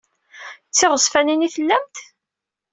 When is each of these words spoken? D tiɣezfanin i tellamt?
D 0.69 0.73
tiɣezfanin 0.75 1.45
i 1.47 1.49
tellamt? 1.55 1.95